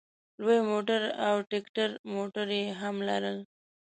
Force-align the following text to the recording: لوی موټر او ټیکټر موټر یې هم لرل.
لوی 0.43 0.59
موټر 0.71 1.01
او 1.27 1.35
ټیکټر 1.51 1.89
موټر 2.13 2.47
یې 2.57 2.65
هم 2.81 2.95
لرل. 3.09 3.37